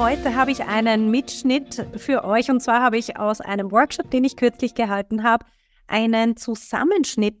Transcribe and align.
Heute 0.00 0.34
habe 0.34 0.50
ich 0.50 0.64
einen 0.64 1.10
Mitschnitt 1.10 1.84
für 1.94 2.24
euch 2.24 2.50
und 2.50 2.60
zwar 2.60 2.80
habe 2.80 2.96
ich 2.96 3.18
aus 3.18 3.42
einem 3.42 3.70
Workshop, 3.70 4.10
den 4.10 4.24
ich 4.24 4.34
kürzlich 4.34 4.74
gehalten 4.74 5.24
habe, 5.24 5.44
einen 5.88 6.38
Zusammenschnitt 6.38 7.36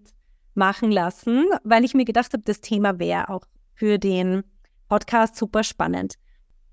machen 0.52 0.90
lassen, 0.92 1.46
weil 1.64 1.86
ich 1.86 1.94
mir 1.94 2.04
gedacht 2.04 2.34
habe, 2.34 2.42
das 2.44 2.60
Thema 2.60 2.98
wäre 2.98 3.30
auch 3.30 3.46
für 3.72 3.98
den 3.98 4.42
Podcast 4.90 5.36
super 5.36 5.64
spannend. 5.64 6.16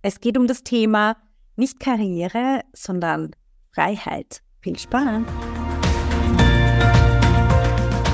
Es 0.01 0.19
geht 0.19 0.37
um 0.37 0.45
das 0.45 0.63
Thema 0.63 1.15
nicht 1.55 1.79
Karriere, 1.79 2.63
sondern 2.73 3.31
Freiheit. 3.71 4.41
Viel 4.59 4.77
Spaß! 4.77 5.23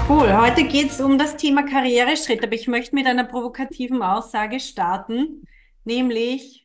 Cool, 0.08 0.38
heute 0.38 0.66
geht 0.66 0.92
es 0.92 1.02
um 1.02 1.18
das 1.18 1.38
Thema 1.38 1.64
Karriereschritt, 1.64 2.44
aber 2.44 2.54
ich 2.54 2.68
möchte 2.68 2.94
mit 2.94 3.08
einer 3.08 3.24
provokativen 3.24 4.04
Aussage 4.04 4.60
starten, 4.60 5.48
nämlich 5.86 6.63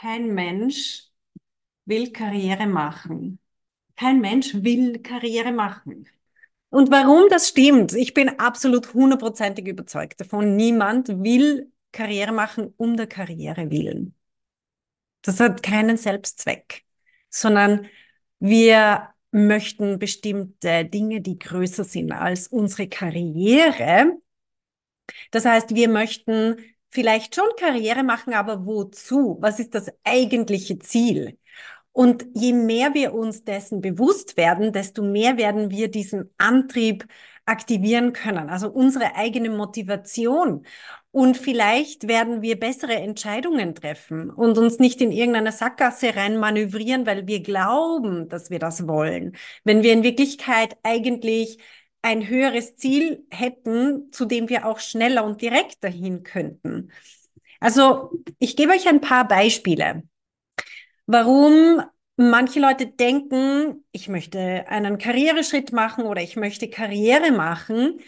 kein 0.00 0.34
Mensch 0.34 1.10
will 1.84 2.10
Karriere 2.10 2.66
machen. 2.66 3.38
Kein 3.96 4.20
Mensch 4.20 4.54
will 4.54 5.00
Karriere 5.00 5.52
machen. 5.52 6.08
Und 6.70 6.90
warum 6.90 7.28
das 7.28 7.48
stimmt, 7.48 7.92
ich 7.92 8.14
bin 8.14 8.28
absolut 8.38 8.94
hundertprozentig 8.94 9.66
überzeugt 9.66 10.20
davon, 10.20 10.56
niemand 10.56 11.08
will 11.08 11.70
Karriere 11.92 12.32
machen 12.32 12.72
um 12.76 12.96
der 12.96 13.08
Karriere 13.08 13.70
willen. 13.70 14.14
Das 15.22 15.38
hat 15.38 15.62
keinen 15.62 15.98
Selbstzweck, 15.98 16.84
sondern 17.28 17.86
wir 18.38 19.08
möchten 19.32 19.98
bestimmte 19.98 20.86
Dinge, 20.86 21.20
die 21.20 21.38
größer 21.38 21.84
sind 21.84 22.12
als 22.12 22.48
unsere 22.48 22.88
Karriere. 22.88 24.18
Das 25.30 25.44
heißt, 25.44 25.74
wir 25.74 25.88
möchten 25.88 26.56
vielleicht 26.90 27.34
schon 27.34 27.48
Karriere 27.58 28.02
machen, 28.02 28.34
aber 28.34 28.66
wozu? 28.66 29.38
Was 29.40 29.60
ist 29.60 29.74
das 29.74 29.90
eigentliche 30.04 30.78
Ziel? 30.78 31.38
Und 31.92 32.26
je 32.34 32.52
mehr 32.52 32.94
wir 32.94 33.14
uns 33.14 33.44
dessen 33.44 33.80
bewusst 33.80 34.36
werden, 34.36 34.72
desto 34.72 35.02
mehr 35.02 35.36
werden 35.36 35.70
wir 35.70 35.90
diesen 35.90 36.32
Antrieb 36.38 37.06
aktivieren 37.46 38.12
können, 38.12 38.48
also 38.48 38.70
unsere 38.70 39.16
eigene 39.16 39.50
Motivation. 39.50 40.64
Und 41.10 41.36
vielleicht 41.36 42.06
werden 42.06 42.42
wir 42.42 42.60
bessere 42.60 42.94
Entscheidungen 42.94 43.74
treffen 43.74 44.30
und 44.30 44.56
uns 44.56 44.78
nicht 44.78 45.00
in 45.00 45.10
irgendeine 45.10 45.50
Sackgasse 45.50 46.14
rein 46.14 46.38
manövrieren, 46.38 47.06
weil 47.06 47.26
wir 47.26 47.42
glauben, 47.42 48.28
dass 48.28 48.50
wir 48.50 48.60
das 48.60 48.86
wollen. 48.86 49.36
Wenn 49.64 49.82
wir 49.82 49.92
in 49.92 50.04
Wirklichkeit 50.04 50.76
eigentlich 50.84 51.58
ein 52.02 52.26
höheres 52.28 52.76
Ziel 52.76 53.26
hätten, 53.30 54.12
zu 54.12 54.24
dem 54.24 54.48
wir 54.48 54.66
auch 54.66 54.78
schneller 54.78 55.24
und 55.24 55.42
direkter 55.42 55.88
hin 55.88 56.22
könnten. 56.22 56.90
Also 57.60 58.10
ich 58.38 58.56
gebe 58.56 58.72
euch 58.72 58.88
ein 58.88 59.00
paar 59.00 59.28
Beispiele, 59.28 60.02
warum 61.06 61.82
manche 62.16 62.60
Leute 62.60 62.86
denken, 62.86 63.84
ich 63.92 64.08
möchte 64.08 64.66
einen 64.68 64.98
Karriereschritt 64.98 65.72
machen 65.72 66.04
oder 66.04 66.22
ich 66.22 66.36
möchte 66.36 66.68
Karriere 66.70 67.32
machen 67.32 68.00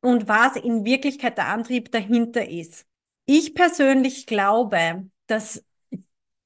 und 0.00 0.28
was 0.28 0.56
in 0.56 0.84
Wirklichkeit 0.84 1.38
der 1.38 1.48
Antrieb 1.48 1.90
dahinter 1.92 2.48
ist. 2.48 2.84
Ich 3.26 3.54
persönlich 3.54 4.26
glaube, 4.26 5.08
dass 5.26 5.64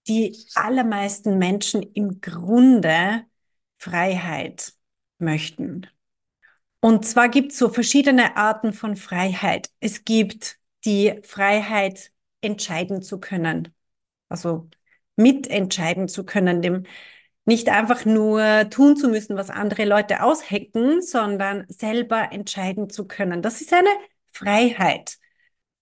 die 0.07 0.37
allermeisten 0.55 1.39
Menschen 1.39 1.83
im 1.83 2.21
Grunde 2.21 3.25
Freiheit 3.78 4.73
möchten. 5.19 5.87
Und 6.81 7.05
zwar 7.06 7.28
gibt 7.28 7.53
es 7.53 7.59
so 7.59 7.69
verschiedene 7.69 8.37
Arten 8.37 8.72
von 8.72 8.97
Freiheit. 8.97 9.71
Es 9.81 10.05
gibt 10.05 10.59
die 10.84 11.21
Freiheit, 11.25 12.12
entscheiden 12.41 13.03
zu 13.03 13.19
können. 13.19 13.75
Also 14.28 14.69
mitentscheiden 15.16 16.09
zu 16.09 16.25
können, 16.25 16.62
dem 16.62 16.84
nicht 17.44 17.69
einfach 17.71 18.05
nur 18.05 18.69
tun 18.71 18.97
zu 18.97 19.09
müssen, 19.09 19.37
was 19.37 19.50
andere 19.50 19.84
Leute 19.87 20.22
aushecken, 20.22 21.03
sondern 21.03 21.65
selber 21.69 22.31
entscheiden 22.31 22.91
zu 22.91 23.06
können. 23.06 23.43
Das 23.43 23.60
ist 23.60 23.72
eine 23.72 23.89
Freiheit, 24.33 25.19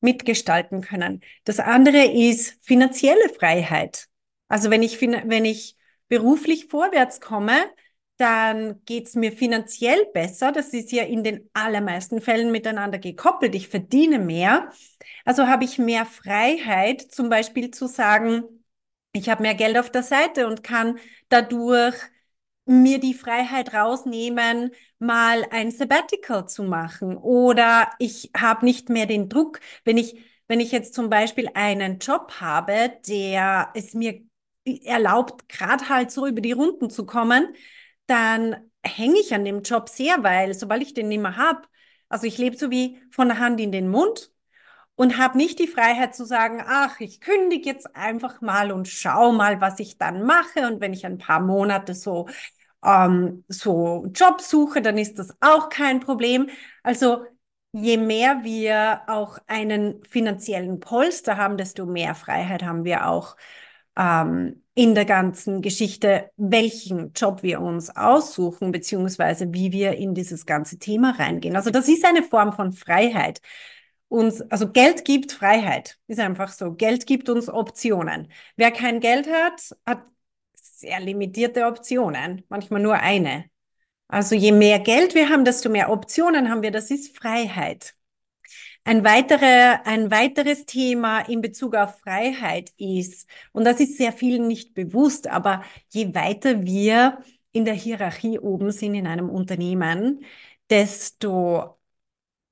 mitgestalten 0.00 0.80
können. 0.80 1.22
Das 1.44 1.58
andere 1.58 2.04
ist 2.04 2.64
finanzielle 2.64 3.28
Freiheit. 3.28 4.06
Also 4.48 4.70
wenn 4.70 4.82
ich, 4.82 5.00
wenn 5.00 5.44
ich 5.44 5.76
beruflich 6.08 6.66
vorwärts 6.66 7.20
komme, 7.20 7.56
dann 8.16 8.82
geht's 8.84 9.14
mir 9.14 9.32
finanziell 9.32 10.06
besser. 10.14 10.52
Das 10.52 10.68
ist 10.68 10.92
ja 10.92 11.04
in 11.04 11.22
den 11.24 11.50
allermeisten 11.52 12.20
Fällen 12.20 12.50
miteinander 12.52 12.98
gekoppelt. 12.98 13.54
Ich 13.54 13.68
verdiene 13.68 14.18
mehr. 14.18 14.70
Also 15.24 15.46
habe 15.48 15.64
ich 15.64 15.78
mehr 15.78 16.06
Freiheit, 16.06 17.02
zum 17.02 17.28
Beispiel 17.28 17.70
zu 17.70 17.86
sagen, 17.88 18.44
ich 19.12 19.28
habe 19.28 19.42
mehr 19.42 19.54
Geld 19.54 19.78
auf 19.78 19.90
der 19.90 20.02
Seite 20.02 20.46
und 20.46 20.62
kann 20.62 20.98
dadurch 21.28 21.94
mir 22.66 22.98
die 22.98 23.14
Freiheit 23.14 23.74
rausnehmen, 23.74 24.72
mal 24.98 25.44
ein 25.50 25.70
Sabbatical 25.70 26.48
zu 26.48 26.64
machen. 26.64 27.16
Oder 27.16 27.90
ich 27.98 28.30
habe 28.36 28.64
nicht 28.64 28.88
mehr 28.88 29.06
den 29.06 29.28
Druck, 29.28 29.60
wenn 29.84 29.98
ich, 29.98 30.18
wenn 30.48 30.60
ich 30.60 30.72
jetzt 30.72 30.94
zum 30.94 31.08
Beispiel 31.08 31.48
einen 31.54 31.98
Job 31.98 32.32
habe, 32.40 32.92
der 33.08 33.70
es 33.74 33.94
mir 33.94 34.20
erlaubt, 34.84 35.48
gerade 35.48 35.88
halt 35.88 36.10
so 36.10 36.26
über 36.26 36.40
die 36.40 36.52
Runden 36.52 36.90
zu 36.90 37.06
kommen, 37.06 37.54
dann 38.06 38.56
hänge 38.84 39.18
ich 39.20 39.34
an 39.34 39.44
dem 39.44 39.62
Job 39.62 39.88
sehr, 39.88 40.22
weil 40.22 40.54
sobald 40.54 40.82
ich 40.82 40.94
den 40.94 41.08
nicht 41.08 41.20
mehr 41.20 41.36
habe, 41.36 41.62
also 42.08 42.26
ich 42.26 42.38
lebe 42.38 42.56
so 42.56 42.70
wie 42.70 43.00
von 43.10 43.28
der 43.28 43.38
Hand 43.38 43.60
in 43.60 43.72
den 43.72 43.88
Mund 43.88 44.30
und 44.96 45.18
habe 45.18 45.36
nicht 45.38 45.58
die 45.58 45.66
Freiheit 45.68 46.14
zu 46.14 46.24
sagen, 46.24 46.62
ach, 46.66 47.00
ich 47.00 47.20
kündige 47.20 47.68
jetzt 47.70 47.94
einfach 47.96 48.40
mal 48.40 48.72
und 48.72 48.88
schau 48.88 49.32
mal, 49.32 49.60
was 49.60 49.78
ich 49.80 49.98
dann 49.98 50.22
mache. 50.24 50.66
Und 50.66 50.80
wenn 50.80 50.92
ich 50.94 51.04
ein 51.06 51.18
paar 51.18 51.40
Monate 51.40 51.94
so, 51.94 52.28
ähm, 52.84 53.44
so 53.48 54.06
Job 54.14 54.40
suche, 54.40 54.82
dann 54.82 54.98
ist 54.98 55.18
das 55.18 55.36
auch 55.40 55.68
kein 55.68 56.00
Problem. 56.00 56.48
Also 56.82 57.24
je 57.72 57.98
mehr 57.98 58.42
wir 58.44 59.02
auch 59.06 59.38
einen 59.46 60.02
finanziellen 60.04 60.80
Polster 60.80 61.36
haben, 61.36 61.58
desto 61.58 61.84
mehr 61.86 62.14
Freiheit 62.14 62.62
haben 62.62 62.84
wir 62.84 63.06
auch 63.08 63.36
ähm, 63.96 64.62
in 64.74 64.94
der 64.94 65.06
ganzen 65.06 65.62
Geschichte, 65.62 66.30
welchen 66.36 67.12
Job 67.14 67.42
wir 67.42 67.60
uns 67.60 67.94
aussuchen, 67.96 68.72
beziehungsweise 68.72 69.52
wie 69.54 69.72
wir 69.72 69.92
in 69.96 70.14
dieses 70.14 70.44
ganze 70.44 70.78
Thema 70.78 71.12
reingehen. 71.18 71.56
Also 71.56 71.70
das 71.70 71.88
ist 71.88 72.04
eine 72.04 72.22
Form 72.22 72.52
von 72.52 72.72
Freiheit 72.72 73.40
uns, 74.08 74.40
also 74.50 74.70
Geld 74.70 75.04
gibt 75.04 75.32
Freiheit, 75.32 75.98
ist 76.06 76.20
einfach 76.20 76.50
so. 76.52 76.72
Geld 76.74 77.06
gibt 77.06 77.28
uns 77.28 77.48
Optionen. 77.48 78.30
Wer 78.56 78.70
kein 78.70 79.00
Geld 79.00 79.28
hat, 79.28 79.76
hat 79.84 80.02
sehr 80.54 81.00
limitierte 81.00 81.66
Optionen, 81.66 82.44
manchmal 82.48 82.82
nur 82.82 82.94
eine. 82.94 83.46
Also 84.08 84.34
je 84.34 84.52
mehr 84.52 84.78
Geld 84.78 85.14
wir 85.14 85.28
haben, 85.28 85.44
desto 85.44 85.68
mehr 85.68 85.90
Optionen 85.90 86.50
haben 86.50 86.62
wir. 86.62 86.70
Das 86.70 86.90
ist 86.90 87.16
Freiheit. 87.16 87.94
Ein, 88.86 89.02
weitere, 89.02 89.78
ein 89.84 90.12
weiteres 90.12 90.64
Thema 90.64 91.18
in 91.22 91.40
Bezug 91.40 91.74
auf 91.74 91.98
Freiheit 91.98 92.72
ist, 92.76 93.28
und 93.50 93.64
das 93.64 93.80
ist 93.80 93.96
sehr 93.98 94.12
vielen 94.12 94.46
nicht 94.46 94.74
bewusst, 94.74 95.26
aber 95.28 95.64
je 95.88 96.14
weiter 96.14 96.62
wir 96.62 97.18
in 97.50 97.64
der 97.64 97.74
Hierarchie 97.74 98.38
oben 98.38 98.70
sind 98.70 98.94
in 98.94 99.08
einem 99.08 99.28
Unternehmen, 99.28 100.24
desto 100.70 101.80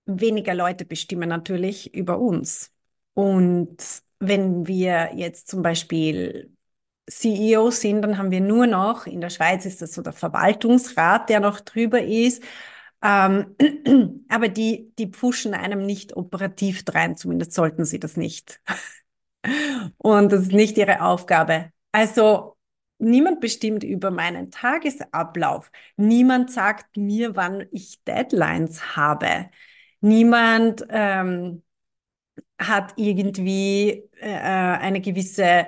weniger 0.06 0.54
Leute 0.54 0.84
bestimmen 0.84 1.28
natürlich 1.28 1.94
über 1.94 2.18
uns. 2.18 2.72
Und 3.14 3.76
wenn 4.18 4.66
wir 4.66 5.12
jetzt 5.14 5.46
zum 5.48 5.62
Beispiel 5.62 6.52
CEO 7.08 7.70
sind, 7.70 8.02
dann 8.02 8.18
haben 8.18 8.32
wir 8.32 8.40
nur 8.40 8.66
noch, 8.66 9.06
in 9.06 9.20
der 9.20 9.30
Schweiz 9.30 9.66
ist 9.66 9.82
das 9.82 9.92
so 9.94 10.02
der 10.02 10.12
Verwaltungsrat, 10.12 11.28
der 11.28 11.38
noch 11.38 11.60
drüber 11.60 12.02
ist, 12.02 12.42
ähm, 13.04 13.54
aber 14.28 14.48
die, 14.48 14.92
die 14.98 15.06
pushen 15.06 15.54
einem 15.54 15.84
nicht 15.84 16.16
operativ 16.16 16.82
rein, 16.92 17.16
zumindest 17.16 17.52
sollten 17.52 17.84
sie 17.84 18.00
das 18.00 18.16
nicht. 18.16 18.60
Und 19.98 20.32
das 20.32 20.42
ist 20.42 20.52
nicht 20.52 20.78
ihre 20.78 21.02
Aufgabe. 21.02 21.70
Also 21.92 22.56
niemand 22.98 23.40
bestimmt 23.40 23.84
über 23.84 24.10
meinen 24.10 24.50
Tagesablauf. 24.50 25.70
Niemand 25.96 26.50
sagt 26.50 26.96
mir, 26.96 27.36
wann 27.36 27.66
ich 27.70 28.02
Deadlines 28.04 28.96
habe. 28.96 29.50
Niemand 30.00 30.84
ähm, 30.88 31.62
hat 32.58 32.94
irgendwie 32.96 34.08
äh, 34.20 34.28
eine 34.30 35.00
gewisse 35.02 35.66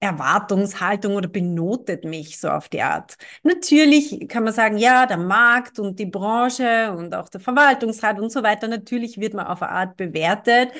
Erwartungshaltung 0.00 1.14
oder 1.14 1.28
benotet 1.28 2.04
mich 2.04 2.38
so 2.38 2.50
auf 2.50 2.68
die 2.68 2.82
Art. 2.82 3.16
Natürlich 3.42 4.28
kann 4.28 4.44
man 4.44 4.52
sagen, 4.52 4.76
ja, 4.76 5.06
der 5.06 5.16
Markt 5.16 5.78
und 5.78 5.98
die 5.98 6.06
Branche 6.06 6.92
und 6.92 7.14
auch 7.14 7.30
der 7.30 7.40
Verwaltungsrat 7.40 8.20
und 8.20 8.30
so 8.30 8.42
weiter, 8.42 8.68
natürlich 8.68 9.18
wird 9.18 9.32
man 9.32 9.46
auf 9.46 9.62
eine 9.62 9.72
Art 9.72 9.96
bewertet. 9.96 10.72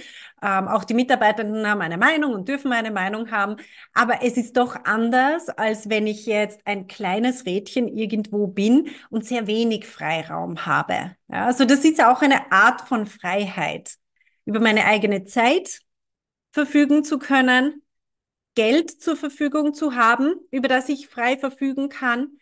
Ähm, 0.42 0.68
auch 0.68 0.84
die 0.84 0.92
Mitarbeitenden 0.92 1.66
haben 1.66 1.80
eine 1.80 1.96
Meinung 1.96 2.34
und 2.34 2.48
dürfen 2.48 2.70
eine 2.72 2.90
Meinung 2.90 3.30
haben. 3.30 3.56
Aber 3.94 4.22
es 4.22 4.36
ist 4.36 4.58
doch 4.58 4.76
anders, 4.84 5.48
als 5.48 5.88
wenn 5.88 6.06
ich 6.06 6.26
jetzt 6.26 6.60
ein 6.66 6.86
kleines 6.86 7.46
Rädchen 7.46 7.88
irgendwo 7.88 8.46
bin 8.46 8.90
und 9.08 9.24
sehr 9.24 9.46
wenig 9.46 9.86
Freiraum 9.86 10.66
habe. 10.66 11.16
Ja, 11.28 11.46
also 11.46 11.64
das 11.64 11.84
ist 11.84 12.04
auch 12.04 12.20
eine 12.20 12.52
Art 12.52 12.82
von 12.82 13.06
Freiheit, 13.06 13.94
über 14.44 14.60
meine 14.60 14.84
eigene 14.84 15.24
Zeit 15.24 15.80
verfügen 16.52 17.04
zu 17.04 17.18
können 17.18 17.83
Geld 18.54 18.90
zur 18.90 19.16
Verfügung 19.16 19.74
zu 19.74 19.94
haben, 19.94 20.34
über 20.50 20.68
das 20.68 20.88
ich 20.88 21.08
frei 21.08 21.36
verfügen 21.36 21.88
kann 21.88 22.38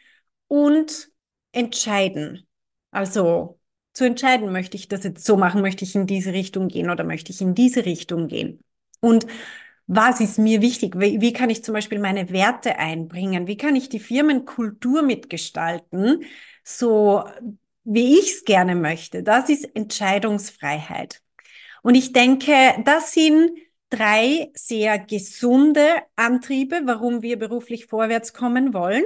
und 0.49 1.09
entscheiden. 1.53 2.47
Also 2.91 3.59
zu 3.93 4.05
entscheiden, 4.05 4.53
möchte 4.53 4.77
ich 4.77 4.89
das 4.89 5.05
jetzt 5.05 5.25
so 5.25 5.37
machen, 5.37 5.63
möchte 5.63 5.85
ich 5.85 5.95
in 5.95 6.07
diese 6.07 6.33
Richtung 6.33 6.69
gehen 6.69 6.91
oder 6.91 7.05
möchte 7.05 7.33
ich 7.33 7.41
in 7.41 7.55
diese 7.55 7.85
Richtung 7.85 8.29
gehen. 8.29 8.63
Und 9.01 9.27
was 9.87 10.21
ist 10.21 10.39
mir 10.39 10.63
wichtig? 10.63 10.95
Wie, 10.99 11.21
wie 11.21 11.33
kann 11.33 11.51
ich 11.51 11.65
zum 11.65 11.75
Beispiel 11.75 11.99
meine 11.99 12.31
Werte 12.31 12.79
einbringen? 12.79 13.47
Wie 13.47 13.57
kann 13.57 13.77
ich 13.77 13.89
die 13.89 14.01
Firmenkultur 14.01 15.03
mitgestalten, 15.03 16.25
so 16.65 17.25
wie 17.85 18.19
ich 18.19 18.33
es 18.33 18.45
gerne 18.45 18.77
möchte? 18.77 19.23
Das 19.23 19.49
ist 19.49 19.65
Entscheidungsfreiheit. 19.75 21.21
Und 21.83 21.97
ich 21.97 22.13
denke, 22.13 22.55
das 22.85 23.13
sind 23.13 23.51
drei 23.93 24.51
sehr 24.55 24.99
gesunde 24.99 25.87
Antriebe, 26.17 26.81
warum 26.85 27.21
wir 27.21 27.39
beruflich 27.39 27.87
vorwärts 27.87 28.33
kommen 28.33 28.73
wollen. 28.73 29.05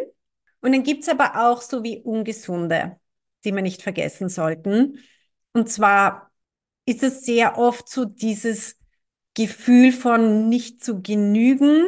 Und 0.61 0.73
dann 0.73 0.85
gibt's 0.85 1.09
aber 1.09 1.49
auch 1.49 1.61
so 1.61 1.83
wie 1.83 2.01
ungesunde, 2.01 2.99
die 3.45 3.53
wir 3.53 3.63
nicht 3.63 3.83
vergessen 3.83 4.29
sollten. 4.29 5.01
Und 5.53 5.69
zwar 5.69 6.31
ist 6.85 7.03
es 7.03 7.25
sehr 7.25 7.59
oft 7.59 7.89
so 7.89 8.05
dieses 8.05 8.77
Gefühl 9.35 9.91
von 9.93 10.49
nicht 10.49 10.85
zu 10.85 11.03
genügen, 11.03 11.85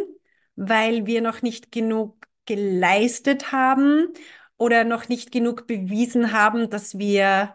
weil 0.56 1.06
wir 1.06 1.22
noch 1.22 1.40
nicht 1.40 1.70
genug 1.70 2.26
geleistet 2.46 3.52
haben 3.52 4.08
oder 4.56 4.82
noch 4.82 5.08
nicht 5.08 5.30
genug 5.30 5.68
bewiesen 5.68 6.32
haben, 6.32 6.68
dass 6.68 6.98
wir 6.98 7.54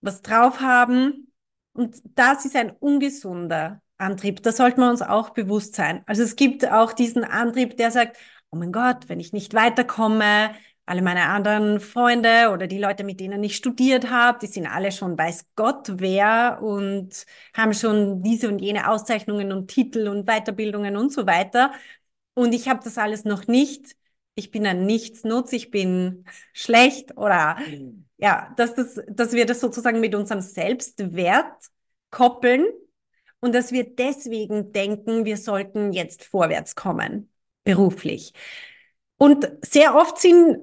was 0.00 0.22
drauf 0.22 0.60
haben. 0.60 1.30
Und 1.74 2.00
das 2.14 2.46
ist 2.46 2.56
ein 2.56 2.70
ungesunder 2.70 3.82
Antrieb. 4.02 4.42
Da 4.42 4.52
sollten 4.52 4.80
wir 4.80 4.90
uns 4.90 5.02
auch 5.02 5.30
bewusst 5.30 5.74
sein. 5.74 6.02
Also 6.06 6.22
es 6.22 6.36
gibt 6.36 6.70
auch 6.70 6.92
diesen 6.92 7.24
Antrieb, 7.24 7.76
der 7.76 7.90
sagt, 7.90 8.18
oh 8.50 8.56
mein 8.56 8.72
Gott, 8.72 9.08
wenn 9.08 9.20
ich 9.20 9.32
nicht 9.32 9.54
weiterkomme, 9.54 10.50
alle 10.84 11.02
meine 11.02 11.28
anderen 11.28 11.80
Freunde 11.80 12.50
oder 12.52 12.66
die 12.66 12.78
Leute, 12.78 13.04
mit 13.04 13.20
denen 13.20 13.42
ich 13.44 13.56
studiert 13.56 14.10
habe, 14.10 14.38
die 14.40 14.46
sind 14.46 14.66
alle 14.66 14.90
schon 14.92 15.16
weiß 15.16 15.46
Gott 15.54 15.88
wer 15.94 16.60
und 16.60 17.24
haben 17.54 17.72
schon 17.72 18.22
diese 18.22 18.48
und 18.48 18.58
jene 18.58 18.90
Auszeichnungen 18.90 19.52
und 19.52 19.68
Titel 19.68 20.08
und 20.08 20.26
Weiterbildungen 20.26 20.96
und 20.96 21.12
so 21.12 21.26
weiter. 21.26 21.72
Und 22.34 22.52
ich 22.52 22.68
habe 22.68 22.80
das 22.82 22.98
alles 22.98 23.24
noch 23.24 23.46
nicht. 23.46 23.96
Ich 24.34 24.50
bin 24.50 24.66
ein 24.66 24.86
Nichtsnutz, 24.86 25.52
ich 25.52 25.70
bin 25.70 26.24
schlecht 26.52 27.16
oder 27.16 27.58
ja, 28.16 28.52
dass, 28.56 28.74
das, 28.74 29.00
dass 29.08 29.32
wir 29.32 29.46
das 29.46 29.60
sozusagen 29.60 30.00
mit 30.00 30.14
unserem 30.14 30.40
Selbstwert 30.40 31.66
koppeln 32.10 32.64
und 33.42 33.54
dass 33.54 33.72
wir 33.72 33.94
deswegen 33.94 34.72
denken, 34.72 35.24
wir 35.24 35.36
sollten 35.36 35.92
jetzt 35.92 36.24
vorwärts 36.24 36.76
kommen, 36.76 37.30
beruflich. 37.64 38.32
Und 39.18 39.50
sehr 39.62 39.94
oft 39.94 40.18
sind 40.18 40.58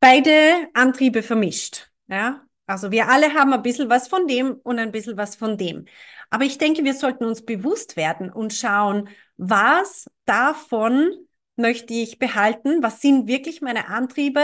beide 0.00 0.68
Antriebe 0.74 1.22
vermischt. 1.22 1.90
Ja? 2.08 2.42
Also 2.66 2.90
wir 2.90 3.08
alle 3.08 3.34
haben 3.34 3.52
ein 3.52 3.62
bisschen 3.62 3.90
was 3.90 4.08
von 4.08 4.26
dem 4.26 4.54
und 4.62 4.78
ein 4.78 4.92
bisschen 4.92 5.16
was 5.16 5.36
von 5.36 5.58
dem. 5.58 5.84
Aber 6.30 6.44
ich 6.44 6.56
denke, 6.56 6.84
wir 6.84 6.94
sollten 6.94 7.26
uns 7.26 7.44
bewusst 7.44 7.96
werden 7.96 8.32
und 8.32 8.54
schauen, 8.54 9.10
was 9.36 10.06
davon 10.24 11.10
möchte 11.56 11.92
ich 11.92 12.18
behalten? 12.18 12.82
Was 12.82 13.02
sind 13.02 13.26
wirklich 13.26 13.60
meine 13.60 13.88
Antriebe? 13.88 14.42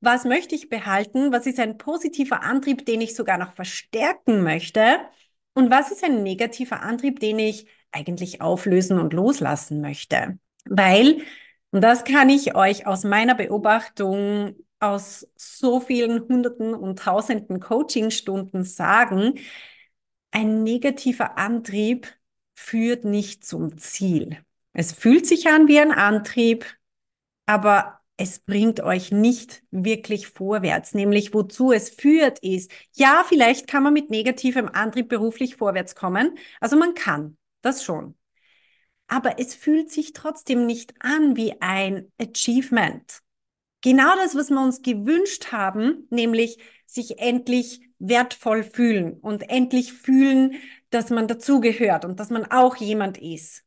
Was 0.00 0.24
möchte 0.24 0.54
ich 0.54 0.68
behalten? 0.68 1.32
Was 1.32 1.46
ist 1.46 1.58
ein 1.58 1.78
positiver 1.78 2.44
Antrieb, 2.44 2.86
den 2.86 3.00
ich 3.00 3.16
sogar 3.16 3.38
noch 3.38 3.54
verstärken 3.54 4.44
möchte? 4.44 5.00
Und 5.54 5.70
was 5.70 5.90
ist 5.90 6.04
ein 6.04 6.22
negativer 6.22 6.82
Antrieb, 6.82 7.20
den 7.20 7.38
ich 7.38 7.66
eigentlich 7.92 8.40
auflösen 8.40 8.98
und 8.98 9.12
loslassen 9.12 9.80
möchte? 9.80 10.38
Weil, 10.66 11.22
und 11.70 11.80
das 11.80 12.04
kann 12.04 12.28
ich 12.28 12.54
euch 12.54 12.86
aus 12.86 13.04
meiner 13.04 13.34
Beobachtung 13.34 14.56
aus 14.80 15.26
so 15.36 15.80
vielen 15.80 16.28
Hunderten 16.28 16.74
und 16.74 16.98
Tausenden 16.98 17.60
Coachingstunden 17.60 18.64
sagen, 18.64 19.34
ein 20.30 20.62
negativer 20.62 21.38
Antrieb 21.38 22.08
führt 22.54 23.04
nicht 23.04 23.44
zum 23.44 23.78
Ziel. 23.78 24.38
Es 24.72 24.92
fühlt 24.92 25.26
sich 25.26 25.48
an 25.48 25.68
wie 25.68 25.78
ein 25.78 25.92
Antrieb, 25.92 26.66
aber 27.46 28.00
es 28.16 28.38
bringt 28.38 28.80
euch 28.80 29.10
nicht 29.10 29.62
wirklich 29.70 30.28
vorwärts, 30.28 30.94
nämlich 30.94 31.34
wozu 31.34 31.72
es 31.72 31.90
führt 31.90 32.38
ist, 32.40 32.70
ja, 32.92 33.24
vielleicht 33.28 33.66
kann 33.66 33.82
man 33.82 33.92
mit 33.92 34.10
negativem 34.10 34.68
Antrieb 34.68 35.08
beruflich 35.08 35.56
vorwärts 35.56 35.94
kommen, 35.94 36.38
also 36.60 36.76
man 36.76 36.94
kann, 36.94 37.36
das 37.62 37.82
schon. 37.84 38.14
Aber 39.06 39.38
es 39.38 39.54
fühlt 39.54 39.90
sich 39.90 40.12
trotzdem 40.12 40.64
nicht 40.66 40.94
an 41.00 41.36
wie 41.36 41.60
ein 41.60 42.10
Achievement. 42.18 43.20
Genau 43.82 44.16
das, 44.16 44.34
was 44.34 44.50
wir 44.50 44.62
uns 44.62 44.80
gewünscht 44.80 45.52
haben, 45.52 46.06
nämlich 46.10 46.58
sich 46.86 47.18
endlich 47.18 47.80
wertvoll 47.98 48.62
fühlen 48.62 49.18
und 49.20 49.50
endlich 49.50 49.92
fühlen, 49.92 50.54
dass 50.90 51.10
man 51.10 51.28
dazugehört 51.28 52.04
und 52.04 52.18
dass 52.20 52.30
man 52.30 52.44
auch 52.50 52.76
jemand 52.76 53.18
ist. 53.18 53.64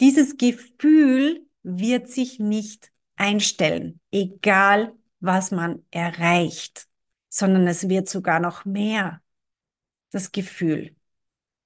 Dieses 0.00 0.36
Gefühl 0.36 1.46
wird 1.62 2.08
sich 2.08 2.38
nicht 2.38 2.90
einstellen, 3.18 4.00
egal 4.10 4.92
was 5.20 5.50
man 5.50 5.84
erreicht, 5.90 6.86
sondern 7.28 7.66
es 7.66 7.88
wird 7.88 8.08
sogar 8.08 8.40
noch 8.40 8.64
mehr 8.64 9.20
das 10.10 10.32
Gefühl. 10.32 10.96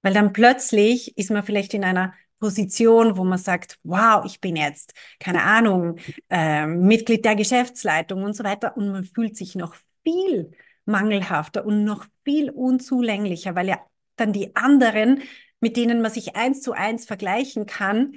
Weil 0.02 0.14
dann 0.14 0.32
plötzlich 0.32 1.16
ist 1.16 1.30
man 1.30 1.44
vielleicht 1.44 1.74
in 1.74 1.84
einer 1.84 2.14
Position, 2.38 3.16
wo 3.16 3.22
man 3.22 3.38
sagt, 3.38 3.78
wow, 3.84 4.24
ich 4.24 4.40
bin 4.40 4.56
jetzt, 4.56 4.94
keine 5.20 5.44
Ahnung, 5.44 5.98
äh, 6.28 6.66
Mitglied 6.66 7.24
der 7.24 7.36
Geschäftsleitung 7.36 8.24
und 8.24 8.34
so 8.34 8.42
weiter 8.42 8.76
und 8.76 8.90
man 8.90 9.04
fühlt 9.04 9.36
sich 9.36 9.54
noch 9.54 9.76
viel 10.02 10.50
mangelhafter 10.84 11.64
und 11.64 11.84
noch 11.84 12.04
viel 12.24 12.50
unzulänglicher, 12.50 13.54
weil 13.54 13.68
ja 13.68 13.78
dann 14.16 14.32
die 14.32 14.56
anderen, 14.56 15.22
mit 15.60 15.76
denen 15.76 16.02
man 16.02 16.10
sich 16.10 16.34
eins 16.34 16.62
zu 16.62 16.72
eins 16.72 17.04
vergleichen 17.04 17.66
kann, 17.66 18.14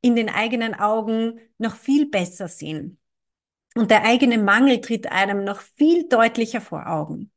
in 0.00 0.16
den 0.16 0.28
eigenen 0.28 0.74
Augen 0.74 1.40
noch 1.58 1.76
viel 1.76 2.08
besser 2.08 2.48
sind. 2.48 2.98
Und 3.74 3.90
der 3.90 4.04
eigene 4.04 4.38
Mangel 4.38 4.80
tritt 4.80 5.10
einem 5.10 5.44
noch 5.44 5.60
viel 5.60 6.08
deutlicher 6.08 6.60
vor 6.60 6.88
Augen. 6.88 7.30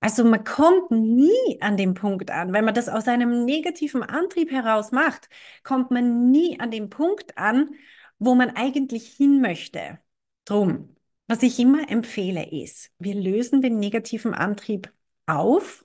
Also 0.00 0.24
man 0.24 0.42
kommt 0.42 0.90
nie 0.90 1.60
an 1.60 1.76
den 1.76 1.94
Punkt 1.94 2.30
an, 2.30 2.52
wenn 2.52 2.64
man 2.64 2.74
das 2.74 2.88
aus 2.88 3.06
einem 3.06 3.44
negativen 3.44 4.02
Antrieb 4.02 4.50
heraus 4.50 4.90
macht, 4.90 5.28
kommt 5.62 5.92
man 5.92 6.30
nie 6.30 6.58
an 6.58 6.72
den 6.72 6.90
Punkt 6.90 7.38
an, 7.38 7.70
wo 8.18 8.34
man 8.34 8.50
eigentlich 8.56 9.08
hin 9.12 9.40
möchte. 9.40 10.00
Drum, 10.44 10.96
was 11.28 11.42
ich 11.44 11.58
immer 11.60 11.88
empfehle 11.88 12.50
ist, 12.50 12.90
wir 12.98 13.14
lösen 13.14 13.62
den 13.62 13.78
negativen 13.78 14.34
Antrieb 14.34 14.92
auf, 15.26 15.84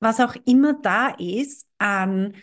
was 0.00 0.18
auch 0.18 0.34
immer 0.44 0.74
da 0.74 1.10
ist 1.10 1.68
an 1.78 2.34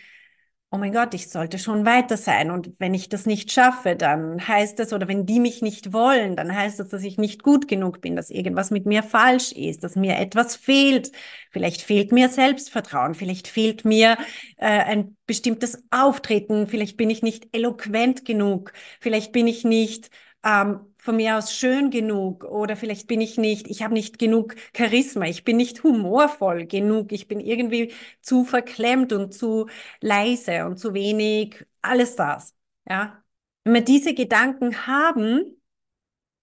oh 0.71 0.77
mein 0.77 0.93
Gott, 0.93 1.15
ich 1.15 1.29
sollte 1.29 1.57
schon 1.57 1.85
weiter 1.85 2.15
sein. 2.15 2.51
Und 2.51 2.73
wenn 2.77 2.93
ich 2.93 3.09
das 3.09 3.25
nicht 3.25 3.51
schaffe, 3.51 3.95
dann 3.95 4.47
heißt 4.47 4.79
es, 4.79 4.93
oder 4.93 5.07
wenn 5.07 5.25
die 5.25 5.39
mich 5.39 5.63
nicht 5.63 5.93
wollen, 5.93 6.35
dann 6.35 6.55
heißt 6.55 6.79
es, 6.79 6.89
dass 6.89 7.03
ich 7.03 7.17
nicht 7.17 7.41
gut 7.41 7.67
genug 7.67 8.01
bin, 8.01 8.15
dass 8.15 8.29
irgendwas 8.29 8.69
mit 8.69 8.85
mir 8.85 9.01
falsch 9.01 9.51
ist, 9.51 9.83
dass 9.83 9.95
mir 9.95 10.17
etwas 10.17 10.55
fehlt. 10.55 11.11
Vielleicht 11.51 11.81
fehlt 11.81 12.11
mir 12.11 12.29
Selbstvertrauen, 12.29 13.15
vielleicht 13.15 13.47
fehlt 13.47 13.83
mir 13.83 14.17
äh, 14.57 14.67
ein 14.67 15.17
bestimmtes 15.25 15.83
Auftreten, 15.89 16.67
vielleicht 16.67 16.97
bin 16.97 17.09
ich 17.09 17.23
nicht 17.23 17.47
eloquent 17.51 18.23
genug, 18.23 18.71
vielleicht 18.99 19.31
bin 19.31 19.47
ich 19.47 19.63
nicht 19.63 20.11
ähm, 20.43 20.81
von 21.09 21.15
mir 21.15 21.37
aus 21.39 21.55
schön 21.55 21.89
genug 21.89 22.43
oder 22.43 22.75
vielleicht 22.77 23.07
bin 23.07 23.19
ich 23.19 23.35
nicht, 23.39 23.67
ich 23.67 23.81
habe 23.81 23.95
nicht 23.95 24.19
genug 24.19 24.53
Charisma, 24.77 25.25
ich 25.25 25.43
bin 25.43 25.57
nicht 25.57 25.81
humorvoll 25.81 26.67
genug, 26.67 27.11
ich 27.11 27.27
bin 27.27 27.39
irgendwie 27.39 27.91
zu 28.21 28.45
verklemmt 28.45 29.11
und 29.11 29.33
zu 29.33 29.67
leise 30.01 30.67
und 30.67 30.77
zu 30.77 30.93
wenig, 30.93 31.65
alles 31.81 32.15
das. 32.15 32.53
Ja, 32.87 33.23
wenn 33.63 33.73
wir 33.73 33.81
diese 33.81 34.13
Gedanken 34.13 34.85
haben, 34.85 35.59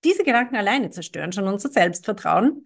diese 0.02 0.24
Gedanken 0.24 0.56
alleine 0.56 0.90
zerstören 0.90 1.32
schon 1.32 1.46
unser 1.46 1.68
Selbstvertrauen, 1.70 2.64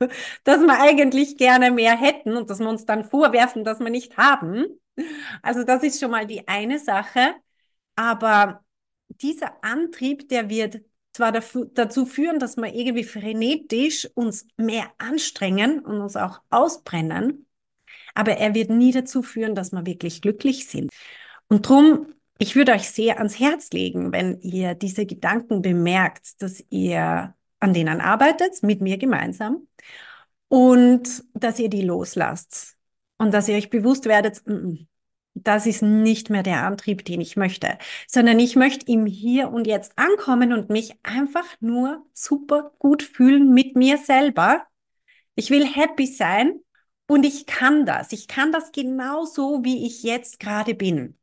dass 0.44 0.60
wir 0.62 0.80
eigentlich 0.80 1.36
gerne 1.36 1.70
mehr 1.70 1.98
hätten 1.98 2.34
und 2.34 2.48
dass 2.48 2.60
wir 2.60 2.68
uns 2.70 2.86
dann 2.86 3.04
vorwerfen, 3.04 3.62
dass 3.62 3.78
wir 3.78 3.90
nicht 3.90 4.16
haben. 4.16 4.64
Also 5.42 5.64
das 5.64 5.82
ist 5.82 6.00
schon 6.00 6.12
mal 6.12 6.26
die 6.26 6.48
eine 6.48 6.78
Sache. 6.78 7.34
Aber 7.94 8.64
dieser 9.08 9.62
Antrieb, 9.62 10.30
der 10.30 10.48
wird 10.48 10.80
zwar 11.16 11.32
dazu 11.32 12.06
führen, 12.06 12.38
dass 12.38 12.56
wir 12.56 12.74
irgendwie 12.74 13.04
frenetisch 13.04 14.08
uns 14.14 14.46
mehr 14.56 14.90
anstrengen 14.98 15.80
und 15.80 16.00
uns 16.00 16.14
auch 16.16 16.40
ausbrennen, 16.50 17.46
aber 18.14 18.32
er 18.32 18.54
wird 18.54 18.70
nie 18.70 18.92
dazu 18.92 19.22
führen, 19.22 19.54
dass 19.54 19.72
wir 19.72 19.86
wirklich 19.86 20.20
glücklich 20.20 20.68
sind. 20.68 20.90
Und 21.48 21.68
drum, 21.68 22.14
ich 22.38 22.54
würde 22.54 22.72
euch 22.72 22.90
sehr 22.90 23.18
ans 23.18 23.40
Herz 23.40 23.70
legen, 23.70 24.12
wenn 24.12 24.40
ihr 24.40 24.74
diese 24.74 25.06
Gedanken 25.06 25.62
bemerkt, 25.62 26.42
dass 26.42 26.62
ihr 26.68 27.34
an 27.60 27.72
denen 27.72 28.00
arbeitet, 28.02 28.62
mit 28.62 28.82
mir 28.82 28.98
gemeinsam, 28.98 29.66
und 30.48 31.24
dass 31.32 31.58
ihr 31.58 31.70
die 31.70 31.82
loslasst 31.82 32.76
und 33.18 33.32
dass 33.32 33.48
ihr 33.48 33.56
euch 33.56 33.70
bewusst 33.70 34.04
werdet, 34.04 34.42
das 35.42 35.66
ist 35.66 35.82
nicht 35.82 36.30
mehr 36.30 36.42
der 36.42 36.64
Antrieb, 36.64 37.04
den 37.04 37.20
ich 37.20 37.36
möchte, 37.36 37.78
sondern 38.08 38.38
ich 38.38 38.56
möchte 38.56 38.90
im 38.90 39.06
Hier 39.06 39.50
und 39.50 39.66
Jetzt 39.66 39.92
ankommen 39.96 40.52
und 40.52 40.70
mich 40.70 40.94
einfach 41.02 41.44
nur 41.60 42.04
super 42.14 42.72
gut 42.78 43.02
fühlen 43.02 43.52
mit 43.52 43.76
mir 43.76 43.98
selber. 43.98 44.66
Ich 45.34 45.50
will 45.50 45.66
happy 45.66 46.06
sein 46.06 46.60
und 47.06 47.24
ich 47.24 47.44
kann 47.46 47.84
das. 47.84 48.12
Ich 48.12 48.28
kann 48.28 48.50
das 48.50 48.72
genauso, 48.72 49.62
wie 49.62 49.86
ich 49.86 50.02
jetzt 50.02 50.40
gerade 50.40 50.74
bin. 50.74 51.18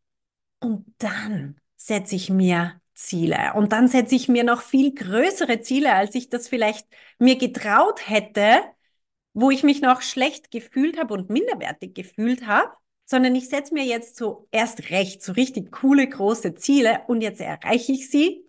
Und 0.59 0.85
dann 0.99 1.59
setze 1.75 2.15
ich 2.15 2.29
mir 2.29 2.79
Ziele. 2.93 3.53
Und 3.55 3.71
dann 3.71 3.87
setze 3.87 4.13
ich 4.15 4.29
mir 4.29 4.43
noch 4.43 4.61
viel 4.61 4.93
größere 4.93 5.61
Ziele, 5.61 5.93
als 5.93 6.13
ich 6.13 6.29
das 6.29 6.47
vielleicht 6.47 6.87
mir 7.17 7.37
getraut 7.37 8.07
hätte, 8.07 8.61
wo 9.33 9.49
ich 9.49 9.63
mich 9.63 9.81
noch 9.81 10.01
schlecht 10.03 10.51
gefühlt 10.51 10.99
habe 10.99 11.15
und 11.15 11.31
minderwertig 11.31 11.95
gefühlt 11.95 12.45
habe 12.45 12.71
sondern 13.05 13.35
ich 13.35 13.49
setze 13.49 13.73
mir 13.73 13.83
jetzt 13.83 14.15
so 14.15 14.47
erst 14.51 14.89
recht 14.89 15.21
so 15.21 15.33
richtig 15.33 15.71
coole 15.71 16.07
große 16.07 16.55
Ziele 16.55 17.01
und 17.07 17.21
jetzt 17.21 17.41
erreiche 17.41 17.91
ich 17.91 18.09
sie, 18.09 18.45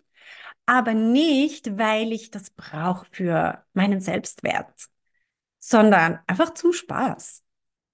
aber 0.65 0.93
nicht, 0.93 1.77
weil 1.77 2.11
ich 2.11 2.31
das 2.31 2.49
brauche 2.51 3.05
für 3.11 3.63
meinen 3.73 4.01
Selbstwert, 4.01 4.87
sondern 5.59 6.19
einfach 6.27 6.53
zum 6.53 6.73
Spaß, 6.73 7.43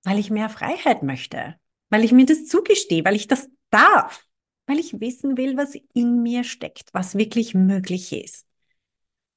weil 0.04 0.20
ich 0.20 0.30
mehr 0.30 0.50
Freiheit 0.50 1.04
möchte, 1.04 1.56
weil 1.90 2.04
ich 2.04 2.12
mir 2.12 2.26
das 2.26 2.46
zugestehe, 2.48 3.04
weil 3.04 3.16
ich 3.16 3.28
das 3.28 3.50
darf, 3.70 4.26
weil 4.68 4.80
ich 4.80 5.00
wissen 5.00 5.38
will, 5.38 5.58
was 5.58 5.76
in 5.94 6.22
mir 6.22 6.44
steckt, 6.44 6.94
was 6.94 7.16
wirklich 7.16 7.54
möglich 7.54 8.14
ist 8.14 8.46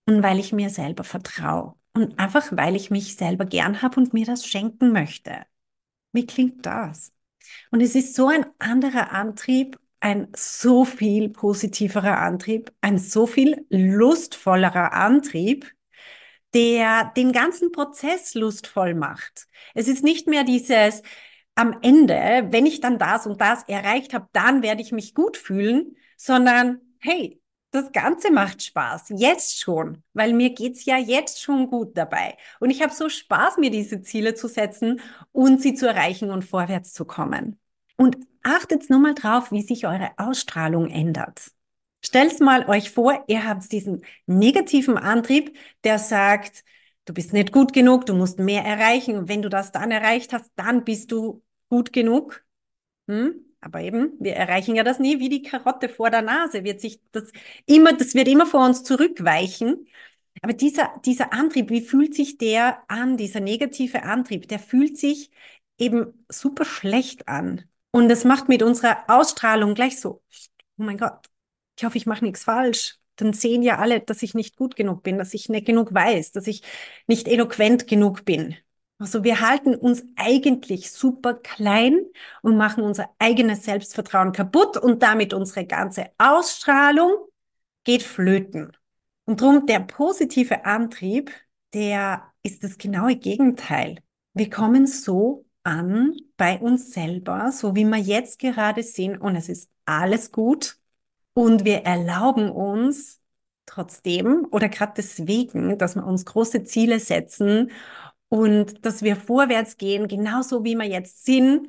und 0.07 0.23
weil 0.23 0.39
ich 0.39 0.53
mir 0.53 0.71
selber 0.71 1.05
vertraue 1.05 1.75
und 1.95 2.19
einfach 2.19 2.49
weil 2.53 2.77
ich 2.77 2.91
mich 2.91 3.17
selber 3.17 3.45
gern 3.45 3.83
habe 3.83 3.99
und 4.01 4.13
mir 4.13 4.27
das 4.27 4.47
schenken 4.47 4.93
möchte. 4.93 5.45
Wie 6.15 6.27
klingt 6.27 6.65
das? 6.65 7.13
Und 7.71 7.83
es 7.83 7.95
ist 7.95 8.15
so 8.15 8.29
ein 8.29 8.47
anderer 8.59 9.13
Antrieb, 9.13 9.79
ein 10.01 10.29
so 10.37 10.85
viel 10.85 11.29
positiverer 11.29 12.19
Antrieb, 12.19 12.73
ein 12.81 12.99
so 12.99 13.27
viel 13.27 13.67
lustvollerer 13.69 14.93
Antrieb, 14.93 15.71
der 16.55 17.13
den 17.17 17.33
ganzen 17.33 17.73
Prozess 17.73 18.35
lustvoll 18.35 18.95
macht. 18.95 19.49
Es 19.75 19.89
ist 19.89 20.05
nicht 20.05 20.29
mehr 20.29 20.45
dieses 20.45 21.03
am 21.57 21.79
Ende, 21.83 22.49
wenn 22.51 22.67
ich 22.67 22.81
dann 22.81 22.99
das 22.99 23.27
und 23.27 23.41
das 23.41 23.65
erreicht 23.65 24.15
habe, 24.15 24.29
dann 24.33 24.63
werde 24.63 24.83
ich 24.83 24.93
mich 24.93 25.15
gut 25.15 25.37
fühlen, 25.37 25.97
sondern 26.17 26.81
hey, 27.01 27.41
das 27.75 27.93
Ganze 27.93 28.31
macht 28.31 28.63
Spaß, 28.63 29.07
jetzt 29.17 29.59
schon, 29.61 30.03
weil 30.13 30.33
mir 30.33 30.51
geht's 30.51 30.85
ja 30.85 30.97
jetzt 30.97 31.43
schon 31.43 31.69
gut 31.69 31.97
dabei. 31.97 32.37
Und 32.61 32.71
ich 32.71 32.83
habe 32.83 32.93
so 32.93 33.09
Spaß, 33.09 33.59
mir 33.59 33.71
diese 33.71 34.03
Ziele 34.03 34.35
zu 34.35 34.49
setzen 34.49 35.01
und 35.33 35.61
sie 35.61 35.75
zu 35.75 35.89
erreichen 35.89 36.31
und 36.31 36.45
vorwärts 36.45 36.93
zu 36.93 37.05
kommen. 37.05 37.59
Und 37.97 38.17
achtet 38.43 38.91
nur 38.91 39.01
mal 39.01 39.15
drauf, 39.15 39.51
wie 39.51 39.63
sich 39.63 39.87
eure 39.87 40.13
Ausstrahlung 40.17 40.89
ändert. 40.89 41.51
Stellt 42.05 42.39
mal 42.41 42.69
euch 42.69 42.91
vor, 42.91 43.25
ihr 43.27 43.49
habt 43.49 43.73
diesen 43.73 44.05
negativen 44.27 44.99
Antrieb, 44.99 45.57
der 45.85 45.99
sagt, 45.99 46.63
du 47.07 47.15
bist 47.15 47.33
nicht 47.33 47.51
gut 47.51 47.73
genug, 47.73 48.07
du 48.07 48.15
musst 48.15 48.39
mehr 48.39 48.63
erreichen 48.65 49.17
und 49.17 49.29
wenn 49.29 49.43
du 49.43 49.49
das 49.49 49.73
dann 49.73 49.91
erreicht 49.91 50.33
hast, 50.33 50.51
dann 50.55 50.85
bist 50.85 51.11
du 51.11 51.43
gut 51.71 51.93
genug. 51.93 52.45
Hm? 53.09 53.54
Aber 53.65 53.81
eben, 53.81 54.13
wir 54.21 54.35
erreichen 54.37 54.77
ja 54.77 54.85
das 54.85 54.99
nie, 54.99 55.21
wie 55.21 55.31
die 55.31 55.43
Karotte 55.43 55.89
vor 55.89 56.11
der 56.11 56.21
Nase 56.21 56.65
wird 56.65 56.83
sich 56.83 57.01
das 57.13 57.33
immer, 57.65 57.95
das 57.95 58.15
wird 58.15 58.29
immer 58.29 58.45
vor 58.45 58.65
uns 58.65 58.83
zurückweichen. 58.85 59.89
Aber 60.43 60.53
dieser, 60.53 60.93
dieser 61.07 61.33
Antrieb, 61.33 61.71
wie 61.71 61.81
fühlt 61.81 62.15
sich 62.15 62.37
der 62.37 62.83
an, 62.91 63.17
dieser 63.17 63.41
negative 63.41 64.03
Antrieb? 64.03 64.49
Der 64.49 64.59
fühlt 64.59 64.99
sich 64.99 65.31
eben 65.79 66.27
super 66.29 66.67
schlecht 66.67 67.27
an. 67.27 67.65
Und 67.91 68.11
das 68.11 68.25
macht 68.25 68.49
mit 68.51 68.63
unserer 68.63 69.05
Ausstrahlung 69.09 69.75
gleich 69.75 69.99
so, 69.99 70.23
oh 70.79 70.83
mein 70.83 70.99
Gott, 70.99 71.27
ich 71.79 71.85
hoffe, 71.85 71.97
ich 71.97 72.07
mache 72.07 72.25
nichts 72.25 72.45
falsch. 72.45 72.99
Dann 73.17 73.33
sehen 73.33 73.63
ja 73.63 73.79
alle, 73.79 74.01
dass 74.01 74.23
ich 74.23 74.35
nicht 74.35 74.57
gut 74.57 74.77
genug 74.77 75.03
bin, 75.03 75.17
dass 75.19 75.33
ich 75.33 75.49
nicht 75.49 75.67
genug 75.67 75.95
weiß, 75.95 76.33
dass 76.33 76.47
ich 76.49 76.63
nicht 77.07 77.29
eloquent 77.29 77.87
genug 77.87 78.25
bin. 78.27 78.57
Also 78.99 79.25
wir 79.25 79.41
halten 79.41 79.75
uns 79.75 80.05
eigentlich 80.17 80.93
super 80.93 81.35
klein 81.35 82.01
und 82.43 82.57
machen 82.57 82.85
unser 82.85 83.11
eigenes 83.19 83.65
Selbstvertrauen 83.65 84.33
kaputt 84.33 84.77
und 84.77 85.03
damit 85.03 85.35
unsere 85.35 85.67
ganze 85.67 86.11
Ausstrahlung 86.17 87.13
geht 87.83 88.03
flöten. 88.03 88.73
Und 89.25 89.41
darum 89.41 89.67
der 89.67 89.81
positive 89.81 90.65
Antrieb, 90.65 91.33
der 91.73 92.23
ist 92.43 92.63
das 92.63 92.79
genaue 92.79 93.17
Gegenteil. 93.17 93.99
Wir 94.33 94.49
kommen 94.49 94.87
so 94.87 95.45
an 95.65 96.15
bei 96.37 96.59
uns 96.61 96.93
selber, 96.93 97.51
so 97.53 97.75
wie 97.75 97.85
wir 97.85 97.99
jetzt 97.99 98.39
gerade 98.39 98.83
sind 98.83 99.17
und 99.17 99.35
es 99.35 99.49
ist 99.49 99.71
alles 99.87 100.31
gut 100.31 100.77
und 101.33 101.65
wir 101.65 101.79
erlauben 101.85 102.51
uns 102.51 103.21
trotzdem 103.67 104.47
oder 104.51 104.69
gerade 104.69 104.93
deswegen, 104.97 105.79
dass 105.79 105.95
wir 105.95 106.07
uns 106.07 106.25
große 106.27 106.65
Ziele 106.65 107.01
setzen 107.01 107.71
und 108.29 108.85
dass 108.85 109.03
wir 109.03 109.17
vorwärts 109.17 109.77
gehen, 109.77 110.09
genauso 110.09 110.65
wie 110.65 110.75
wir 110.75 110.87
jetzt 110.87 111.25
sind 111.25 111.69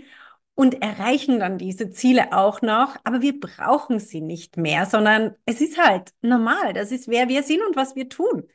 und 0.56 0.82
erreichen 0.82 1.40
dann 1.40 1.58
diese 1.58 1.92
Ziele 1.92 2.34
auch 2.34 2.62
noch, 2.62 2.96
aber 3.04 3.22
wir 3.22 3.40
brauchen 3.40 4.00
sie 4.00 4.22
nicht 4.22 4.58
mehr, 4.58 4.86
sondern 4.86 5.36
es 5.46 5.62
ist 5.62 5.78
halt 5.78 6.14
normal, 6.22 6.74
das 6.74 6.92
ist 6.92 7.08
wer 7.08 7.28
wir 7.28 7.44
sind 7.44 7.62
und 7.66 7.76
was 7.76 7.96
wir 7.96 8.10
tun. 8.10 8.48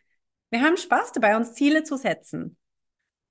Wir 0.50 0.62
haben 0.62 0.76
Spaß 0.76 1.12
dabei, 1.12 1.36
uns 1.36 1.52
Ziele 1.52 1.84
zu 1.84 1.96
setzen. 1.96 2.56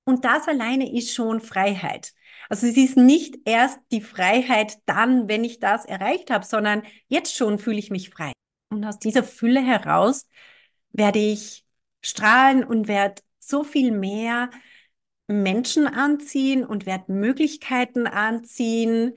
Und 0.04 0.24
das 0.24 0.48
alleine 0.48 0.92
ist 0.96 1.12
schon 1.14 1.40
Freiheit. 1.40 2.12
Also 2.48 2.66
es 2.66 2.76
ist 2.76 2.96
nicht 2.96 3.36
erst 3.44 3.78
die 3.92 4.00
Freiheit 4.00 4.78
dann, 4.86 5.28
wenn 5.28 5.44
ich 5.44 5.60
das 5.60 5.84
erreicht 5.84 6.30
habe, 6.30 6.44
sondern 6.44 6.82
jetzt 7.08 7.36
schon 7.36 7.58
fühle 7.58 7.78
ich 7.78 7.90
mich 7.90 8.10
frei. 8.10 8.32
Und 8.70 8.84
aus 8.84 8.98
dieser 8.98 9.22
Fülle 9.22 9.60
heraus 9.60 10.26
werde 10.92 11.18
ich 11.18 11.64
strahlen 12.02 12.64
und 12.64 12.88
werde 12.88 13.22
so 13.40 13.64
viel 13.64 13.90
mehr 13.90 14.50
Menschen 15.26 15.86
anziehen 15.86 16.64
und 16.64 16.86
werde 16.86 17.12
Möglichkeiten 17.12 18.06
anziehen, 18.06 19.14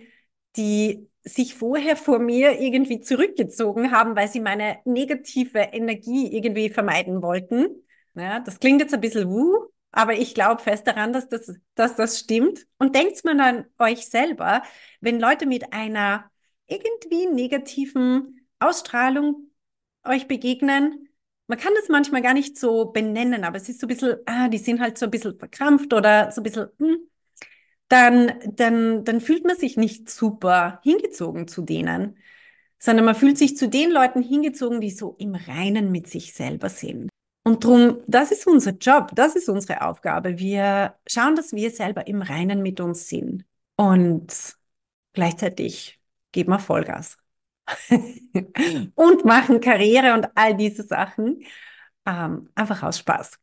die 0.56 1.10
sich 1.24 1.56
vorher 1.56 1.96
vor 1.96 2.20
mir 2.20 2.60
irgendwie 2.60 3.00
zurückgezogen 3.00 3.92
haben, 3.92 4.16
weil 4.16 4.28
sie 4.28 4.40
meine 4.40 4.80
negative 4.86 5.60
Energie 5.60 6.36
irgendwie 6.36 6.70
vermeiden 6.70 7.22
wollten. 7.22 7.68
Ja, 8.16 8.40
das 8.40 8.60
klingt 8.60 8.82
jetzt 8.82 8.94
ein 8.94 9.02
bisschen 9.02 9.30
wuh, 9.30 9.68
aber 9.92 10.14
ich 10.14 10.36
glaube 10.36 10.62
fest 10.62 10.86
daran, 10.86 11.14
dass 11.14 11.30
das, 11.30 11.54
dass 11.76 11.96
das 11.96 12.20
stimmt. 12.20 12.68
Und 12.78 12.96
denkt 12.96 13.24
mal 13.24 13.40
an 13.40 13.66
euch 13.80 14.08
selber, 14.08 14.64
wenn 15.00 15.20
Leute 15.20 15.46
mit 15.46 15.74
einer 15.74 16.30
irgendwie 16.68 17.26
negativen 17.28 18.42
Ausstrahlung 18.60 19.50
euch 20.04 20.28
begegnen, 20.28 21.10
man 21.48 21.58
kann 21.58 21.74
das 21.76 21.90
manchmal 21.90 22.22
gar 22.22 22.34
nicht 22.34 22.58
so 22.58 22.86
benennen, 22.86 23.44
aber 23.44 23.58
es 23.58 23.70
ist 23.70 23.80
so 23.80 23.88
ein 23.88 23.90
bisschen, 23.90 24.18
ah, 24.26 24.48
die 24.48 24.58
sind 24.58 24.80
halt 24.80 24.98
so 24.98 25.06
ein 25.06 25.12
bisschen 25.12 25.38
verkrampft 25.38 25.94
oder 25.94 26.32
so 26.32 26.42
ein 26.42 26.44
bisschen, 26.44 26.70
hm, 26.80 26.98
dann, 27.90 28.34
dann, 28.56 29.04
dann 29.04 29.22
fühlt 29.22 29.46
man 29.46 29.58
sich 29.58 29.78
nicht 29.78 30.10
super 30.10 30.80
hingezogen 30.84 31.48
zu 31.48 31.62
denen, 31.62 32.18
sondern 32.80 33.06
man 33.06 33.16
fühlt 33.16 33.38
sich 33.38 33.58
zu 33.58 33.70
den 33.70 33.92
Leuten 33.92 34.22
hingezogen, 34.22 34.82
die 34.82 34.90
so 34.90 35.16
im 35.20 35.36
Reinen 35.36 35.92
mit 35.92 36.08
sich 36.10 36.34
selber 36.34 36.70
sind. 36.70 37.10
Und 37.46 37.64
drum, 37.64 38.02
das 38.08 38.32
ist 38.32 38.48
unser 38.48 38.72
Job, 38.72 39.12
das 39.16 39.36
ist 39.36 39.50
unsere 39.50 39.82
Aufgabe. 39.82 40.40
Wir 40.40 40.96
schauen, 41.08 41.36
dass 41.36 41.54
wir 41.54 41.72
selber 41.72 42.08
im 42.08 42.22
Reinen 42.22 42.62
mit 42.62 42.80
uns 42.80 43.08
sind 43.10 43.46
und 43.76 44.58
gleichzeitig 45.14 46.00
geben 46.32 46.52
wir 46.52 46.60
Vollgas. 46.60 47.23
und 48.96 49.26
machen 49.26 49.62
Karriere 49.62 50.14
und 50.14 50.28
all 50.36 50.56
diese 50.56 50.84
Sachen. 50.84 51.44
Ähm, 52.06 52.50
einfach 52.56 52.84
aus 52.84 53.00
Spaß. 53.00 53.40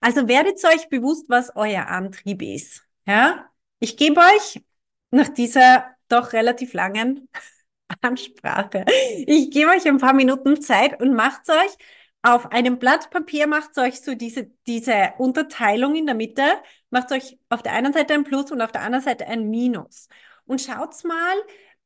Also 0.00 0.28
werdet 0.28 0.64
euch 0.64 0.88
bewusst, 0.88 1.26
was 1.28 1.54
euer 1.56 1.86
Antrieb 1.86 2.42
ist. 2.42 2.84
Ja, 3.06 3.50
ich 3.80 3.96
gebe 3.96 4.20
euch 4.20 4.62
nach 5.10 5.28
dieser 5.28 5.86
doch 6.08 6.32
relativ 6.32 6.72
langen 6.72 7.28
Ansprache, 8.00 8.84
ich 9.26 9.50
gebe 9.50 9.70
euch 9.70 9.86
ein 9.86 9.98
paar 9.98 10.12
Minuten 10.12 10.60
Zeit 10.60 11.00
und 11.00 11.14
macht 11.14 11.48
euch 11.48 11.76
auf 12.22 12.52
einem 12.52 12.78
Blatt 12.78 13.10
Papier, 13.10 13.46
macht 13.46 13.78
euch 13.78 14.00
so 14.00 14.14
diese, 14.14 14.50
diese 14.66 15.14
Unterteilung 15.18 15.96
in 15.96 16.06
der 16.06 16.14
Mitte, 16.14 16.44
macht 16.90 17.12
euch 17.12 17.38
auf 17.48 17.62
der 17.62 17.72
einen 17.72 17.92
Seite 17.92 18.14
ein 18.14 18.24
Plus 18.24 18.50
und 18.52 18.60
auf 18.60 18.72
der 18.72 18.82
anderen 18.82 19.04
Seite 19.04 19.26
ein 19.26 19.48
Minus. 19.48 20.08
Und 20.44 20.60
schaut 20.60 21.02
mal, 21.04 21.36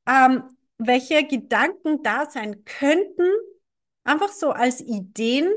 ähm, 0.06 0.44
welche 0.78 1.24
Gedanken 1.24 2.02
da 2.02 2.28
sein 2.28 2.64
könnten, 2.64 3.28
einfach 4.04 4.30
so 4.30 4.50
als 4.50 4.80
Ideen, 4.80 5.50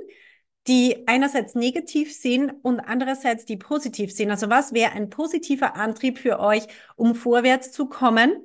die 0.68 1.08
einerseits 1.08 1.56
negativ 1.56 2.14
sind 2.14 2.52
und 2.62 2.80
andererseits 2.80 3.46
die 3.46 3.58
positiv 3.58 4.12
sind. 4.14 4.32
Also 4.32 4.50
was 4.50 4.74
wäre 4.74 4.92
ein 4.92 5.10
positiver 5.10 5.76
Antrieb 5.76 6.20
für 6.20 6.40
euch, 6.40 6.68
um 6.96 7.16
vorwärts 7.16 7.72
zu 7.72 7.88
kommen? 7.88 8.44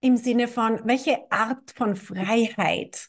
Im 0.00 0.16
Sinne 0.16 0.48
von, 0.48 0.80
welche 0.84 1.30
Art 1.30 1.72
von 1.72 1.96
Freiheit 1.96 3.08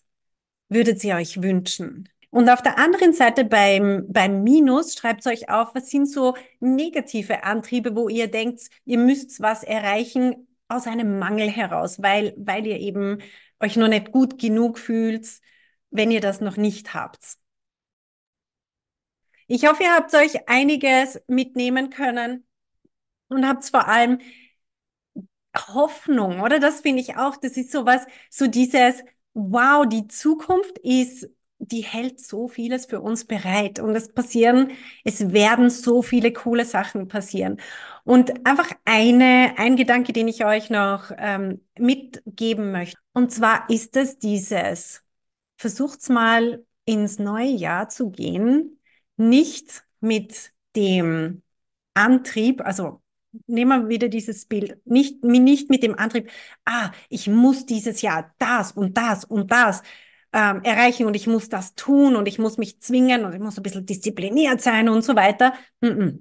würdet 0.68 1.04
ihr 1.04 1.16
euch 1.16 1.42
wünschen? 1.42 2.10
Und 2.32 2.50
auf 2.50 2.62
der 2.62 2.78
anderen 2.78 3.14
Seite 3.14 3.44
beim, 3.44 4.06
beim 4.10 4.44
Minus 4.44 4.96
schreibt 4.96 5.26
euch 5.26 5.50
auf, 5.50 5.74
was 5.74 5.90
sind 5.90 6.06
so 6.06 6.36
negative 6.60 7.44
Antriebe, 7.44 7.96
wo 7.96 8.08
ihr 8.10 8.30
denkt, 8.30 8.70
ihr 8.86 9.00
müsst 9.00 9.42
was 9.42 9.64
erreichen 9.64 10.48
aus 10.70 10.88
einem 10.88 11.20
Mangel 11.20 11.50
heraus, 11.50 12.02
weil, 12.02 12.34
weil 12.38 12.66
ihr 12.66 12.80
eben 12.80 13.22
euch 13.60 13.76
noch 13.76 13.88
nicht 13.88 14.12
gut 14.12 14.40
genug 14.40 14.80
fühlt, 14.80 15.28
wenn 15.92 16.12
ihr 16.12 16.22
das 16.22 16.42
noch 16.42 16.58
nicht 16.58 16.94
habt. 16.94 17.38
Ich 19.48 19.66
hoffe, 19.68 19.84
ihr 19.84 19.94
habt 19.96 20.14
euch 20.14 20.48
einiges 20.48 21.20
mitnehmen 21.28 21.90
können 21.90 22.46
und 23.30 23.48
habt 23.48 23.66
vor 23.66 23.88
allem 23.88 24.20
Hoffnung, 25.58 26.42
oder? 26.42 26.60
Das 26.60 26.82
finde 26.82 27.02
ich 27.02 27.18
auch. 27.18 27.36
Das 27.38 27.58
ist 27.58 27.72
sowas, 27.72 28.06
so 28.30 28.48
dieses, 28.48 29.04
wow, 29.34 29.86
die 29.88 30.08
Zukunft 30.08 30.78
ist, 30.80 31.28
die 31.60 31.82
hält 31.82 32.20
so 32.20 32.48
vieles 32.48 32.86
für 32.86 33.02
uns 33.02 33.26
bereit 33.26 33.80
und 33.80 33.96
es 33.96 34.12
passieren, 34.14 34.72
es 35.04 35.32
werden 35.34 35.70
so 35.70 36.02
viele 36.02 36.34
coole 36.34 36.66
Sachen 36.66 37.08
passieren. 37.08 37.58
Und 38.06 38.46
einfach 38.48 38.72
eine, 38.86 39.54
ein 39.58 39.76
Gedanke, 39.76 40.14
den 40.14 40.28
ich 40.28 40.46
euch 40.46 40.70
noch 40.70 41.12
ähm, 41.18 41.62
mitgeben 41.78 42.72
möchte. 42.72 42.98
Und 43.14 43.32
zwar 43.32 43.70
ist 43.70 43.96
es 43.98 44.18
dieses, 44.18 45.04
versucht's 45.58 46.10
mal 46.10 46.66
ins 46.86 47.20
neue 47.20 47.52
Jahr 47.52 47.90
zu 47.90 48.10
gehen 48.10 48.80
nicht 49.20 49.84
mit 50.00 50.54
dem 50.76 51.44
Antrieb, 51.94 52.62
also 52.62 53.02
nehmen 53.48 53.84
wir 53.84 53.90
wieder 53.90 54.08
dieses 54.10 54.46
Bild, 54.46 54.80
nicht, 54.86 55.24
nicht 55.24 55.70
mit 55.70 55.84
dem 55.84 55.96
Antrieb, 56.00 56.32
ah, 56.66 56.92
ich 57.10 57.28
muss 57.28 57.66
dieses 57.66 58.02
Jahr 58.02 58.34
das 58.40 58.72
und 58.72 58.98
das 58.98 59.26
und 59.26 59.52
das 59.52 59.84
ähm, 60.34 60.62
erreichen 60.64 61.06
und 61.08 61.16
ich 61.16 61.28
muss 61.28 61.50
das 61.50 61.76
tun 61.76 62.16
und 62.16 62.28
ich 62.28 62.40
muss 62.40 62.58
mich 62.58 62.80
zwingen 62.82 63.26
und 63.26 63.34
ich 63.34 63.40
muss 63.40 63.58
ein 63.58 63.64
bisschen 63.64 63.86
diszipliniert 63.86 64.62
sein 64.62 64.90
und 64.90 65.04
so 65.04 65.16
weiter, 65.16 65.54
mm 65.82 65.88
-mm. 65.88 66.20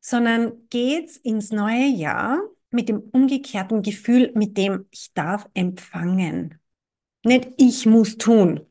sondern 0.00 0.68
geht's 0.70 1.16
ins 1.16 1.50
neue 1.52 1.86
Jahr 1.86 2.40
mit 2.70 2.88
dem 2.88 3.00
umgekehrten 3.00 3.82
Gefühl, 3.82 4.32
mit 4.34 4.56
dem 4.56 4.86
ich 4.90 5.12
darf 5.12 5.48
empfangen. 5.54 6.58
Nicht 7.24 7.50
ich 7.58 7.86
muss 7.86 8.16
tun, 8.16 8.66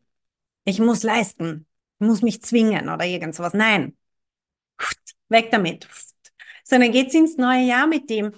ich 0.65 0.79
muss 0.79 1.03
leisten, 1.03 1.67
muss 2.00 2.22
mich 2.22 2.41
zwingen 2.41 2.89
oder 2.89 3.05
irgend 3.05 3.36
sowas. 3.36 3.53
Nein, 3.53 3.96
weg 5.29 5.50
damit. 5.51 5.88
Sondern 6.63 6.91
geht's 6.91 7.13
ins 7.13 7.38
neue 7.38 7.63
Jahr 7.65 7.88
mit 7.88 8.10
dem, 8.10 8.31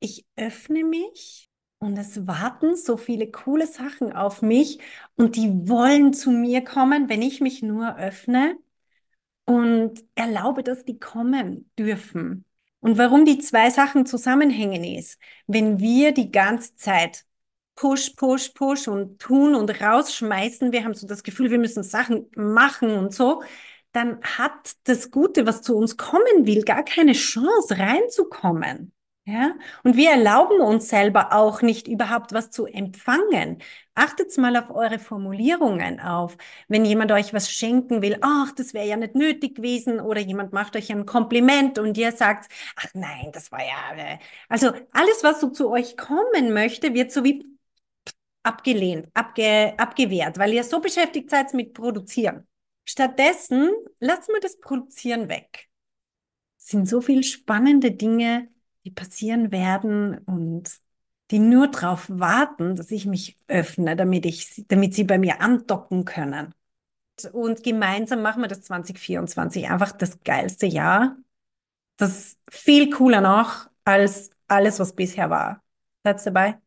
ich 0.00 0.26
öffne 0.36 0.84
mich 0.84 1.47
und 1.78 1.96
es 1.96 2.26
warten 2.26 2.76
so 2.76 2.96
viele 2.96 3.30
coole 3.30 3.66
Sachen 3.66 4.12
auf 4.12 4.42
mich 4.42 4.80
und 5.16 5.36
die 5.36 5.68
wollen 5.68 6.12
zu 6.12 6.30
mir 6.30 6.62
kommen, 6.64 7.08
wenn 7.08 7.22
ich 7.22 7.40
mich 7.40 7.62
nur 7.62 7.96
öffne 7.98 8.56
und 9.44 10.04
erlaube, 10.14 10.62
dass 10.62 10.84
die 10.84 10.98
kommen 10.98 11.70
dürfen. 11.78 12.44
Und 12.80 12.98
warum 12.98 13.24
die 13.24 13.38
zwei 13.38 13.70
Sachen 13.70 14.06
zusammenhängen 14.06 14.84
ist, 14.84 15.20
wenn 15.46 15.80
wir 15.80 16.12
die 16.12 16.30
ganze 16.30 16.76
Zeit 16.76 17.24
Push, 17.74 18.10
Push, 18.16 18.50
Push 18.50 18.88
und 18.88 19.20
tun 19.20 19.54
und 19.54 19.80
rausschmeißen, 19.80 20.72
wir 20.72 20.84
haben 20.84 20.94
so 20.94 21.06
das 21.06 21.22
Gefühl, 21.22 21.50
wir 21.50 21.58
müssen 21.58 21.82
Sachen 21.82 22.26
machen 22.36 22.90
und 22.90 23.14
so, 23.14 23.42
dann 23.92 24.20
hat 24.22 24.76
das 24.84 25.10
Gute, 25.10 25.46
was 25.46 25.62
zu 25.62 25.76
uns 25.76 25.96
kommen 25.96 26.46
will, 26.46 26.62
gar 26.62 26.84
keine 26.84 27.12
Chance 27.12 27.78
reinzukommen. 27.78 28.92
Ja, 29.30 29.54
und 29.84 29.96
wir 29.96 30.12
erlauben 30.12 30.62
uns 30.62 30.88
selber 30.88 31.34
auch 31.34 31.60
nicht 31.60 31.86
überhaupt 31.86 32.32
was 32.32 32.50
zu 32.50 32.64
empfangen. 32.64 33.58
Achtet 33.94 34.34
mal 34.38 34.56
auf 34.56 34.70
eure 34.70 34.98
Formulierungen 34.98 36.00
auf. 36.00 36.38
Wenn 36.66 36.86
jemand 36.86 37.12
euch 37.12 37.34
was 37.34 37.50
schenken 37.50 38.00
will, 38.00 38.16
ach, 38.22 38.52
das 38.52 38.72
wäre 38.72 38.86
ja 38.86 38.96
nicht 38.96 39.14
nötig 39.14 39.56
gewesen, 39.56 40.00
oder 40.00 40.20
jemand 40.20 40.54
macht 40.54 40.76
euch 40.76 40.90
ein 40.90 41.04
Kompliment 41.04 41.78
und 41.78 41.98
ihr 41.98 42.12
sagt, 42.12 42.50
ach 42.76 42.86
nein, 42.94 43.30
das 43.32 43.52
war 43.52 43.60
ja, 43.60 43.96
äh. 43.98 44.18
also 44.48 44.68
alles, 44.92 45.22
was 45.22 45.40
so 45.42 45.50
zu 45.50 45.68
euch 45.70 45.98
kommen 45.98 46.54
möchte, 46.54 46.94
wird 46.94 47.12
so 47.12 47.22
wie 47.22 47.44
abgelehnt, 48.42 49.08
abge, 49.12 49.74
abgewehrt, 49.76 50.38
weil 50.38 50.54
ihr 50.54 50.64
so 50.64 50.80
beschäftigt 50.80 51.28
seid 51.28 51.52
mit 51.52 51.74
Produzieren. 51.74 52.46
Stattdessen 52.86 53.72
lasst 54.00 54.30
mal 54.30 54.40
das 54.40 54.58
Produzieren 54.58 55.28
weg. 55.28 55.68
Es 56.58 56.68
sind 56.68 56.88
so 56.88 57.02
viele 57.02 57.22
spannende 57.22 57.90
Dinge, 57.90 58.48
die 58.88 58.94
passieren 58.94 59.52
werden 59.52 60.16
und 60.24 60.70
die 61.30 61.38
nur 61.38 61.68
darauf 61.68 62.08
warten, 62.08 62.74
dass 62.74 62.90
ich 62.90 63.04
mich 63.04 63.38
öffne, 63.46 63.96
damit, 63.96 64.24
ich, 64.24 64.64
damit 64.68 64.94
sie 64.94 65.04
bei 65.04 65.18
mir 65.18 65.42
andocken 65.42 66.06
können. 66.06 66.54
Und 67.32 67.62
gemeinsam 67.62 68.22
machen 68.22 68.40
wir 68.40 68.48
das 68.48 68.62
2024 68.62 69.68
einfach 69.68 69.92
das 69.92 70.20
geilste 70.22 70.64
Jahr. 70.64 71.16
Das 71.98 72.38
viel 72.48 72.88
cooler 72.88 73.20
noch 73.20 73.68
als 73.84 74.30
alles, 74.46 74.78
was 74.78 74.94
bisher 74.94 75.28
war. 75.28 75.62
Seid 76.04 76.24
dabei? 76.24 76.58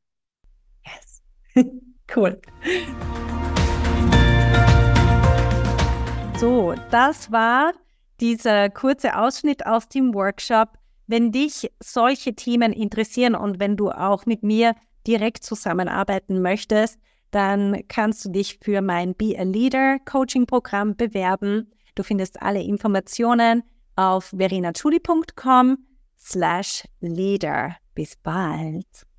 cool. 2.15 2.39
So, 6.37 6.75
das 6.91 7.31
war 7.31 7.73
dieser 8.19 8.69
kurze 8.69 9.17
Ausschnitt 9.17 9.65
aus 9.65 9.89
dem 9.89 10.13
Workshop. 10.13 10.80
Wenn 11.07 11.31
dich 11.31 11.69
solche 11.81 12.35
Themen 12.35 12.71
interessieren 12.73 13.35
und 13.35 13.59
wenn 13.59 13.75
du 13.75 13.91
auch 13.91 14.25
mit 14.25 14.43
mir 14.43 14.75
direkt 15.07 15.43
zusammenarbeiten 15.43 16.41
möchtest, 16.41 16.99
dann 17.31 17.83
kannst 17.87 18.25
du 18.25 18.29
dich 18.29 18.59
für 18.61 18.81
mein 18.81 19.15
Be 19.15 19.35
a 19.37 19.43
Leader 19.43 19.99
Coaching 20.05 20.45
Programm 20.45 20.95
bewerben. 20.95 21.71
Du 21.95 22.03
findest 22.03 22.41
alle 22.41 22.61
Informationen 22.61 23.63
auf 23.95 24.33
verinachuli.com 24.37 25.77
slash 26.17 26.83
leader. 26.99 27.75
Bis 27.95 28.15
bald. 28.15 29.10